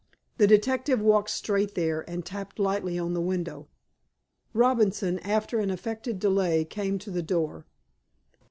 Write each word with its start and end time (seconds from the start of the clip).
The 0.39 0.47
detective 0.47 0.99
walked 0.99 1.29
straight 1.29 1.75
there, 1.75 2.03
and 2.09 2.25
tapped 2.25 2.57
lightly 2.57 2.97
on 2.97 3.13
the 3.13 3.21
window. 3.21 3.67
Robinson, 4.51 5.19
after 5.19 5.59
an 5.59 5.69
affected 5.69 6.17
delay, 6.17 6.65
came 6.65 6.97
to 6.97 7.11
the 7.11 7.21
door. 7.21 7.67